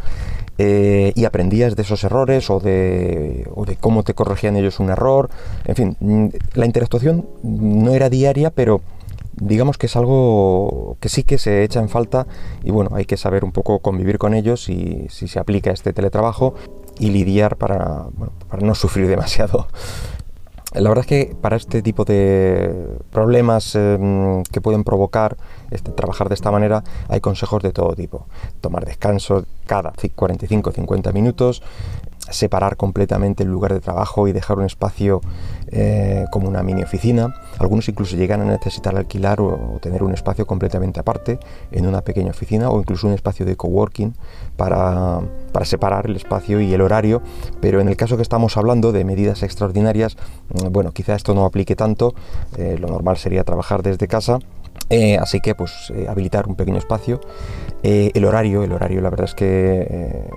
eh, 0.57 1.13
y 1.15 1.25
aprendías 1.25 1.75
de 1.75 1.81
esos 1.81 2.03
errores 2.03 2.49
o 2.49 2.59
de, 2.59 3.47
cómo 3.79 4.03
te 4.03 4.13
corregían 4.13 4.55
ellos 4.55 4.79
un 4.79 4.89
error. 4.89 5.29
En 5.65 5.75
fin, 5.75 5.97
mm, 5.99 6.27
la 6.53 6.65
interactuación 6.65 7.27
no 7.43 7.93
era 7.93 8.09
diaria, 8.09 8.51
pero 8.51 8.81
digamos 9.33 9.77
que 9.77 9.87
es 9.87 9.95
algo 9.95 10.97
que 10.99 11.09
sí 11.09 11.23
que 11.23 11.37
se 11.37 11.63
echa 11.63 11.79
en 11.79 11.89
falta 11.89 12.27
y 12.63 12.69
bueno, 12.69 12.91
hay 12.93 13.05
que 13.05 13.17
saber 13.17 13.43
un 13.43 13.51
poco 13.51 13.79
convivir 13.79 14.19
con 14.19 14.35
ellos 14.35 14.69
y 14.69 15.07
si 15.09 15.27
se 15.27 15.39
aplica 15.39 15.71
este 15.71 15.91
teletrabajo 15.91 16.53
y 16.99 17.09
lidiar 17.09 17.57
para 17.57 18.05
no 18.61 18.75
sufrir 18.75 19.07
demasiado 19.09 19.67
la 20.73 20.89
verdad 20.89 21.05
es 21.05 21.07
que 21.07 21.35
para 21.35 21.55
este 21.55 21.81
tipo 21.81 22.03
de 22.05 22.97
problemas 23.11 23.75
em, 23.75 24.43
que 24.43 24.61
pueden 24.61 24.83
provocar 24.83 25.37
este, 25.71 25.91
trabajar 25.91 26.29
de 26.29 26.35
esta 26.35 26.51
manera 26.51 26.83
hay 27.09 27.21
consejos 27.21 27.61
de 27.61 27.71
todo 27.71 27.95
tipo. 27.95 28.27
Tomar 28.61 28.85
descanso 28.85 29.45
cada 29.65 29.93
45-50 29.93 31.13
minutos, 31.13 31.61
separar 32.29 32.77
completamente 32.77 33.43
el 33.43 33.49
lugar 33.49 33.73
de 33.73 33.79
trabajo 33.79 34.27
y 34.27 34.31
dejar 34.31 34.57
un 34.57 34.65
espacio 34.65 35.21
eh, 35.67 36.25
como 36.31 36.47
una 36.47 36.63
mini 36.63 36.83
oficina. 36.83 37.33
Algunos 37.59 37.87
incluso 37.89 38.15
llegan 38.15 38.41
a 38.41 38.45
necesitar 38.45 38.95
alquilar 38.95 39.41
o, 39.41 39.79
tener 39.81 40.03
un 40.03 40.13
espacio 40.13 40.45
completamente 40.45 40.99
aparte 40.99 41.39
en 41.71 41.85
una 41.87 42.01
pequeña 42.01 42.31
oficina 42.31 42.69
o 42.69 42.79
incluso 42.79 43.07
un 43.07 43.13
espacio 43.13 43.45
de 43.45 43.55
coworking 43.55 44.13
para, 44.55 45.21
para 45.51 45.65
separar 45.65 46.05
el 46.05 46.15
espacio 46.15 46.61
y 46.61 46.73
el 46.73 46.81
horario. 46.81 47.21
Pero 47.59 47.81
en 47.81 47.87
el 47.87 47.97
caso 47.97 48.15
que 48.15 48.23
estamos 48.23 48.57
hablando 48.57 48.91
de 48.91 49.03
medidas 49.03 49.43
extraordinarias, 49.43 50.15
mm, 50.49 50.71
bueno, 50.71 50.91
quizá 50.91 51.15
esto 51.15 51.33
no 51.33 51.45
aplique 51.45 51.75
tanto. 51.75 52.13
Eh, 52.57 52.77
lo 52.79 52.87
normal 52.87 53.17
sería 53.17 53.43
trabajar 53.43 53.83
desde 53.83 54.07
casa. 54.07 54.39
Eh, 54.89 55.17
así 55.17 55.39
que 55.39 55.55
pues 55.55 55.91
habilitar 56.07 56.47
un 56.47 56.55
pequeño 56.55 56.77
espacio. 56.77 57.19
el 57.83 58.25
horario, 58.25 58.63
el 58.63 58.71
horario 58.71 59.01
la 59.01 59.09
verdad 59.09 59.25
es 59.25 59.35
que 59.35 60.29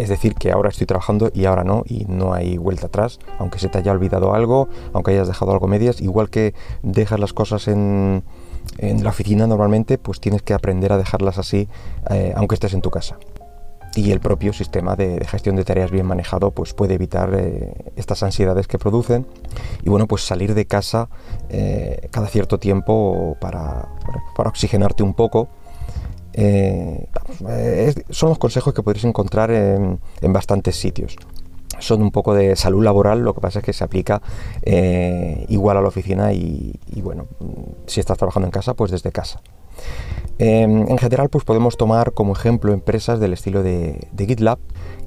es 0.00 0.08
decir, 0.08 0.34
que 0.34 0.50
ahora 0.50 0.70
estoy 0.70 0.86
trabajando 0.86 1.30
y 1.34 1.44
ahora 1.44 1.64
no, 1.64 1.84
y 1.86 2.06
no 2.06 2.32
hay 2.32 2.56
vuelta 2.56 2.86
atrás, 2.86 3.18
aunque 3.38 3.58
se 3.58 3.68
te 3.68 3.78
haya 3.78 3.92
olvidado 3.92 4.34
algo, 4.34 4.68
aunque 4.92 5.12
hayas 5.12 5.28
dejado 5.28 5.52
algo 5.52 5.66
medias, 5.66 6.00
igual 6.00 6.30
que 6.30 6.54
dejas 6.82 7.20
las 7.20 7.32
cosas 7.32 7.68
en, 7.68 8.22
la 8.78 9.10
oficina 9.10 9.46
normalmente, 9.46 9.98
pues 9.98 10.20
tienes 10.20 10.42
que 10.42 10.54
aprender 10.54 10.92
a 10.92 10.98
dejarlas 10.98 11.38
así, 11.38 11.68
eh, 12.10 12.32
aunque 12.36 12.54
estés 12.54 12.74
en 12.74 12.80
tu 12.80 12.90
casa. 12.90 13.18
Y 13.94 14.12
el 14.12 14.20
propio 14.20 14.52
sistema 14.52 14.94
de, 14.96 15.24
gestión 15.26 15.56
de 15.56 15.64
tareas 15.64 15.90
bien 15.90 16.06
manejado 16.06 16.52
pues 16.52 16.74
puede 16.74 16.94
evitar 16.94 17.34
eh, 17.34 17.74
estas 17.96 18.22
ansiedades 18.22 18.68
que 18.68 18.78
producen. 18.78 19.26
Y 19.82 19.90
bueno, 19.90 20.06
pues 20.06 20.22
salir 20.22 20.54
de 20.54 20.66
casa 20.66 21.08
eh, 21.48 22.08
cada 22.12 22.28
cierto 22.28 22.58
tiempo 22.58 23.36
para, 23.40 23.88
para 24.36 24.48
oxigenarte 24.48 25.02
un 25.02 25.14
poco 25.14 25.48
eh, 26.40 27.06
eh, 27.48 27.94
son 28.08 28.30
los 28.30 28.38
consejos 28.38 28.72
que 28.72 28.82
podéis 28.82 29.04
encontrar 29.04 29.50
en, 29.50 29.98
bastantes 30.22 30.76
sitios. 30.76 31.16
Son 31.78 32.00
un 32.02 32.10
poco 32.10 32.34
de 32.34 32.56
salud 32.56 32.82
laboral, 32.82 33.20
lo 33.20 33.34
que 33.34 33.40
pasa 33.40 33.58
es 33.58 33.64
que 33.64 33.72
se 33.72 33.84
aplica 33.84 34.22
eh, 34.62 35.44
igual 35.48 35.76
a 35.76 35.82
la 35.82 35.88
oficina 35.88 36.32
y, 36.32 36.78
bueno, 37.02 37.26
si 37.86 38.00
estás 38.00 38.18
trabajando 38.18 38.46
en 38.46 38.52
casa, 38.52 38.74
pues 38.74 38.90
desde 38.90 39.12
casa. 39.12 39.40
en 40.38 40.98
general, 40.98 41.28
pues 41.28 41.44
podemos 41.44 41.76
tomar 41.76 42.12
como 42.12 42.32
ejemplo 42.32 42.72
empresas 42.72 43.20
del 43.20 43.34
estilo 43.34 43.62
de 43.62 44.08
GitLab, 44.16 44.58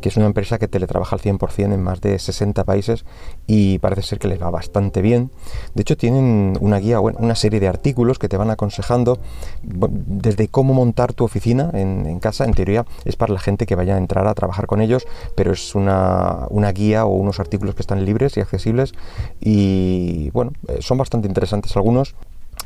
que 0.04 0.10
es 0.10 0.18
una 0.18 0.26
empresa 0.26 0.60
que 0.60 0.68
teletrabaja 0.68 1.16
al 1.16 1.22
100% 1.22 1.74
en 1.74 1.82
más 1.82 2.02
de 2.02 2.20
60 2.20 2.66
países 2.66 3.06
y 3.48 3.80
parece 3.80 4.02
ser 4.02 4.20
que 4.20 4.28
les 4.28 4.42
va 4.42 4.50
bastante 4.50 5.02
bien. 5.02 5.32
De 5.76 5.84
hecho, 5.84 5.96
tienen 5.96 6.58
una 6.60 6.78
guía, 6.80 7.00
bueno, 7.00 7.20
una 7.22 7.36
serie 7.36 7.62
de 7.62 7.70
artículos 7.70 8.20
que 8.20 8.28
te 8.28 8.36
van 8.36 8.52
aconsejando 8.52 9.18
desde 9.64 10.50
cómo 10.50 10.74
montar 10.74 11.14
tu 11.14 11.24
oficina 11.24 11.72
en, 11.74 12.20
casa. 12.20 12.44
En 12.44 12.54
teoría 12.54 12.86
es 13.06 13.16
para 13.16 13.32
la 13.32 13.40
gente 13.40 13.66
que 13.66 13.76
vaya 13.76 13.96
a 13.96 13.98
entrar 13.98 14.28
a 14.28 14.34
trabajar 14.34 14.68
con 14.68 14.82
ellos, 14.82 15.08
pero 15.36 15.54
es 15.54 15.74
una, 15.74 16.50
guía 16.76 17.06
o 17.06 17.14
unos 17.14 17.40
artículos 17.40 17.74
que 17.74 17.82
están 17.82 18.04
libres 18.04 18.36
y 18.36 18.42
accesibles 18.42 18.92
y 19.40 20.32
bueno, 20.32 20.52
eh, 20.68 20.80
son 20.82 20.98
bastante 20.98 21.30
interesantes 21.30 21.78
algunos. 21.78 22.14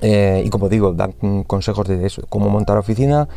Eh, 0.02 0.44
y 0.46 0.50
como 0.50 0.70
digo, 0.70 0.94
dan 0.94 1.14
consejos 1.46 1.88
de 1.88 2.06
eso, 2.06 2.24
cómo 2.30 2.50
montar 2.50 2.78
oficina 2.78 3.28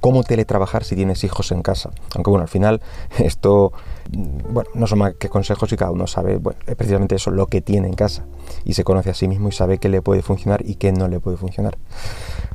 cómo 0.00 0.22
teletrabajar 0.22 0.84
si 0.84 0.96
tienes 0.96 1.24
hijos 1.24 1.52
en 1.52 1.62
casa. 1.62 1.90
Aunque 2.14 2.30
bueno, 2.30 2.42
al 2.42 2.48
final 2.48 2.80
esto, 3.18 3.72
bueno, 4.10 4.70
no 4.74 4.86
son 4.86 4.98
más 5.00 5.14
que 5.14 5.28
consejos 5.28 5.72
y 5.72 5.76
cada 5.76 5.90
uno 5.90 6.06
sabe, 6.06 6.36
bueno, 6.36 6.58
precisamente 6.76 7.16
eso, 7.16 7.30
lo 7.30 7.46
que 7.46 7.60
tiene 7.60 7.88
en 7.88 7.94
casa. 7.94 8.24
Y 8.64 8.74
se 8.74 8.84
conoce 8.84 9.10
a 9.10 9.14
sí 9.14 9.28
mismo 9.28 9.48
y 9.48 9.52
sabe 9.52 9.78
qué 9.78 9.88
le 9.88 10.02
puede 10.02 10.22
funcionar 10.22 10.62
y 10.64 10.76
qué 10.76 10.92
no 10.92 11.08
le 11.08 11.20
puede 11.20 11.36
funcionar. 11.36 11.78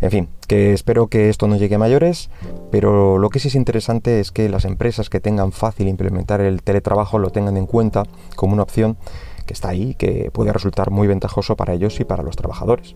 En 0.02 0.12
fin, 0.12 0.30
que 0.48 0.74
espero 0.74 1.08
que 1.08 1.30
esto 1.30 1.48
no 1.48 1.58
llegue 1.58 1.76
a 1.76 1.80
mayores, 1.80 2.30
pero 2.72 3.18
lo 3.18 3.30
que 3.30 3.40
sí 3.40 3.50
es 3.50 3.56
interesante 3.56 4.20
es 4.20 4.32
que 4.32 4.50
las 4.50 4.66
empresas 4.66 5.10
que 5.10 5.20
tengan 5.20 5.52
fácil 5.52 5.88
implementar 5.88 6.42
el 6.42 6.62
teletrabajo 6.64 7.20
lo 7.20 7.32
tengan 7.32 7.58
en 7.58 7.66
cuenta 7.66 8.04
como 8.36 8.54
una 8.54 8.64
opción 8.64 8.98
que 9.46 9.54
está 9.54 9.70
ahí, 9.70 9.96
que 9.96 10.30
puede 10.32 10.54
resultar 10.54 10.92
muy 10.92 11.08
ventajoso 11.08 11.56
para 11.56 11.74
ellos 11.74 12.00
y 12.00 12.06
para 12.06 12.22
los 12.22 12.36
trabajadores. 12.36 12.96